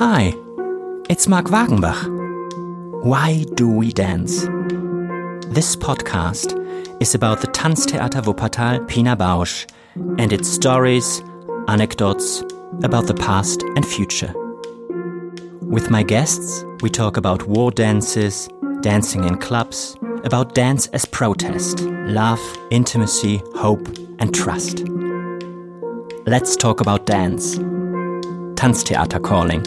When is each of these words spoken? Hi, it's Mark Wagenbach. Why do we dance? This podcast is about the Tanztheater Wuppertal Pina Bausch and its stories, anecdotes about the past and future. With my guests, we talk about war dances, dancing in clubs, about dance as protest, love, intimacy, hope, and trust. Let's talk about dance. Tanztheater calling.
Hi, 0.00 0.32
it's 1.10 1.28
Mark 1.28 1.48
Wagenbach. 1.48 3.04
Why 3.04 3.44
do 3.52 3.68
we 3.68 3.92
dance? 3.92 4.46
This 5.54 5.76
podcast 5.76 6.56
is 7.02 7.14
about 7.14 7.42
the 7.42 7.48
Tanztheater 7.48 8.22
Wuppertal 8.22 8.88
Pina 8.88 9.14
Bausch 9.14 9.70
and 10.18 10.32
its 10.32 10.48
stories, 10.48 11.22
anecdotes 11.68 12.40
about 12.82 13.08
the 13.08 13.14
past 13.14 13.62
and 13.76 13.84
future. 13.84 14.32
With 15.60 15.90
my 15.90 16.02
guests, 16.02 16.64
we 16.80 16.88
talk 16.88 17.18
about 17.18 17.46
war 17.46 17.70
dances, 17.70 18.48
dancing 18.80 19.24
in 19.24 19.36
clubs, 19.36 19.98
about 20.24 20.54
dance 20.54 20.86
as 20.94 21.04
protest, 21.04 21.80
love, 22.06 22.40
intimacy, 22.70 23.42
hope, 23.54 23.86
and 24.18 24.34
trust. 24.34 24.82
Let's 26.24 26.56
talk 26.56 26.80
about 26.80 27.04
dance. 27.04 27.58
Tanztheater 28.56 29.22
calling. 29.22 29.62